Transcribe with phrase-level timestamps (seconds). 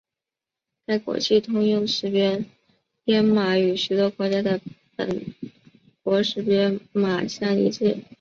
[0.87, 2.43] 该国际通用识别
[3.03, 4.59] 编码与许多国家的
[4.95, 5.27] 本
[6.01, 7.97] 国识别码相一致。